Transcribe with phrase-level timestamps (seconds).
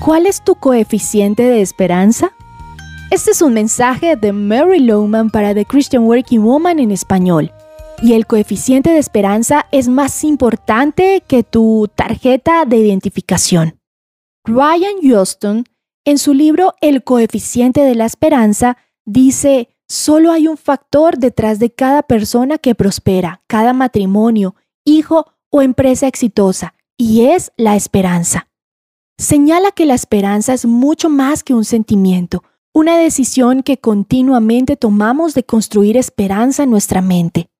[0.00, 2.32] ¿Cuál es tu coeficiente de esperanza?
[3.10, 7.52] Este es un mensaje de Mary Lowman para The Christian Working Woman en español.
[8.00, 13.78] Y el coeficiente de esperanza es más importante que tu tarjeta de identificación.
[14.44, 15.64] Ryan Johnston,
[16.06, 21.74] en su libro El coeficiente de la esperanza, dice, solo hay un factor detrás de
[21.74, 28.49] cada persona que prospera, cada matrimonio, hijo o empresa exitosa, y es la esperanza.
[29.20, 32.42] Señala que la esperanza es mucho más que un sentimiento,
[32.72, 37.50] una decisión que continuamente tomamos de construir esperanza en nuestra mente.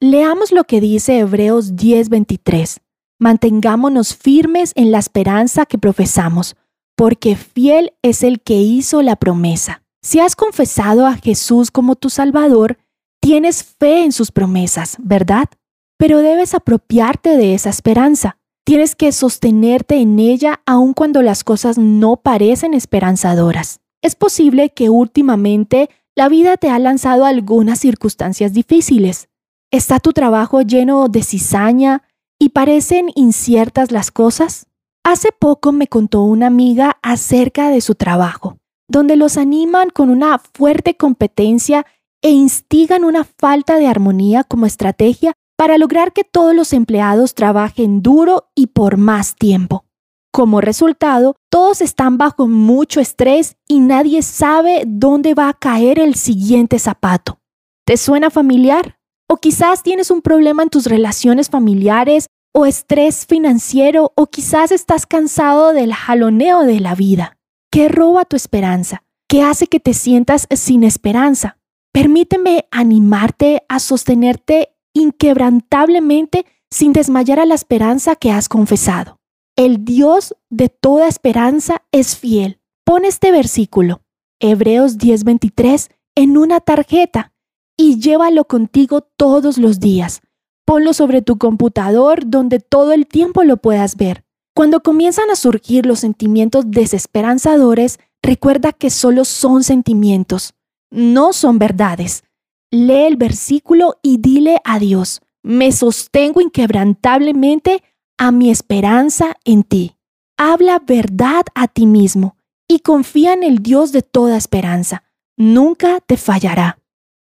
[0.00, 2.80] Leamos lo que dice Hebreos 10:23.
[3.18, 6.56] Mantengámonos firmes en la esperanza que profesamos,
[6.96, 9.82] porque fiel es el que hizo la promesa.
[10.00, 12.78] Si has confesado a Jesús como tu Salvador,
[13.20, 15.50] tienes fe en sus promesas, ¿verdad?
[15.98, 18.38] Pero debes apropiarte de esa esperanza.
[18.64, 23.80] Tienes que sostenerte en ella aun cuando las cosas no parecen esperanzadoras.
[24.02, 29.28] Es posible que últimamente la vida te ha lanzado algunas circunstancias difíciles.
[29.70, 32.02] ¿Está tu trabajo lleno de cizaña
[32.38, 34.66] y parecen inciertas las cosas?
[35.04, 40.38] Hace poco me contó una amiga acerca de su trabajo, donde los animan con una
[40.38, 41.86] fuerte competencia
[42.22, 48.00] e instigan una falta de armonía como estrategia para lograr que todos los empleados trabajen
[48.00, 49.84] duro y por más tiempo.
[50.32, 56.14] Como resultado, todos están bajo mucho estrés y nadie sabe dónde va a caer el
[56.14, 57.40] siguiente zapato.
[57.84, 58.96] ¿Te suena familiar?
[59.28, 65.04] O quizás tienes un problema en tus relaciones familiares o estrés financiero o quizás estás
[65.04, 67.36] cansado del jaloneo de la vida.
[67.70, 69.02] ¿Qué roba tu esperanza?
[69.28, 71.58] ¿Qué hace que te sientas sin esperanza?
[71.92, 79.18] Permíteme animarte a sostenerte inquebrantablemente sin desmayar a la esperanza que has confesado.
[79.56, 82.60] El Dios de toda esperanza es fiel.
[82.84, 84.02] Pon este versículo,
[84.40, 87.32] Hebreos 10:23, en una tarjeta
[87.76, 90.22] y llévalo contigo todos los días.
[90.66, 94.24] Ponlo sobre tu computador donde todo el tiempo lo puedas ver.
[94.54, 100.54] Cuando comienzan a surgir los sentimientos desesperanzadores, recuerda que solo son sentimientos,
[100.90, 102.24] no son verdades.
[102.72, 107.82] Lee el versículo y dile a Dios, me sostengo inquebrantablemente
[108.16, 109.96] a mi esperanza en ti.
[110.36, 112.36] Habla verdad a ti mismo
[112.68, 115.02] y confía en el Dios de toda esperanza.
[115.36, 116.78] Nunca te fallará.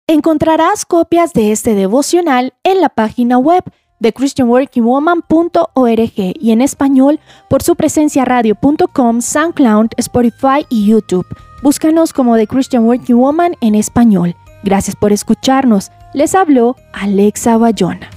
[0.05, 3.63] Encontrarás copias de este devocional en la página web
[4.01, 11.25] de christianworkingwoman.org y en español por su presencia radio.com, SoundCloud, Spotify y YouTube.
[11.63, 14.35] Búscanos como The Christian Working Woman en español.
[14.63, 15.91] Gracias por escucharnos.
[16.13, 18.09] Les habló Alexa Bayona.